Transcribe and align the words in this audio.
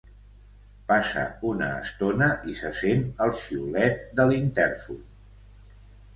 Passa 0.91 1.25
una 1.49 1.67
estona 1.81 2.31
i 2.53 2.57
se 2.61 2.73
sent 2.79 3.05
el 3.27 3.35
xiulet 3.43 4.03
de 4.21 4.27
l'intèrfon. 4.33 5.07